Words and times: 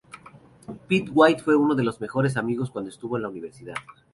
Pete 0.87 1.11
White 1.13 1.43
fue 1.43 1.55
uno 1.55 1.75
de 1.75 1.83
los 1.83 2.01
mejores 2.01 2.35
amigos 2.35 2.71
cuando 2.71 2.89
estuvo 2.89 3.17
en 3.17 3.21
la 3.21 3.29
universidad. 3.29 3.75